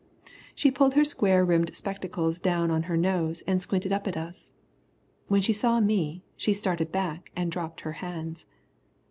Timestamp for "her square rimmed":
0.95-1.75